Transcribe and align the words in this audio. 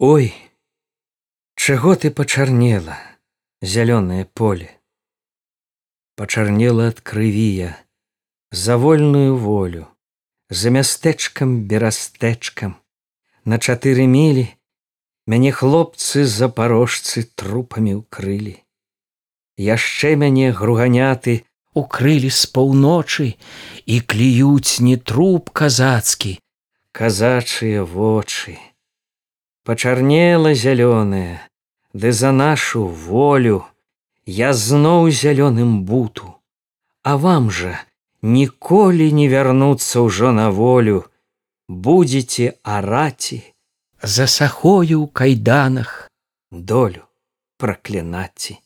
Ой, 0.00 0.32
чаго 1.56 1.96
ты 1.96 2.12
пачарнела, 2.12 2.96
зялёнае 3.62 4.26
поле. 4.26 4.70
Пачарнела 6.14 6.86
ад 6.86 7.00
крывія, 7.00 7.76
за 8.52 8.76
вольную 8.78 9.34
волю, 9.34 9.88
за 10.50 10.70
мястэчкам 10.70 11.66
берастэчкам, 11.66 12.78
На 13.44 13.58
чатыры 13.58 14.06
мілі 14.06 14.46
мяне 15.26 15.50
хлопцы 15.50 16.22
запарожцы 16.30 17.26
трупамі 17.34 17.98
ўкрылі. 17.98 18.54
Яшчэ 19.58 20.14
мяне 20.14 20.54
груганяты 20.54 21.42
укрылі 21.74 22.30
з 22.30 22.46
паўночы 22.54 23.34
і 23.82 24.00
клююць 24.06 24.78
не 24.78 24.94
труп 24.94 25.50
казацкі, 25.50 26.38
казачыя 26.94 27.82
вочы 27.82 28.58
пачарнела 29.68 30.54
зялёная, 30.54 31.44
ды 31.92 32.10
за 32.10 32.32
нашу 32.32 32.86
волю 32.86 33.66
я 34.24 34.54
зноў 34.56 35.10
зялёным 35.12 35.84
буту, 35.84 36.40
А 37.04 37.16
вам 37.20 37.50
жа 37.50 37.76
ніколі 38.22 39.12
не 39.12 39.28
вярнуцца 39.28 40.00
ўжо 40.06 40.32
на 40.32 40.48
волю, 40.50 41.04
будзеце 41.68 42.56
араці 42.64 43.44
за 44.00 44.24
сахою 44.24 45.04
ў 45.04 45.12
кайданах 45.12 46.08
долю 46.50 47.04
праклянаці. 47.60 48.56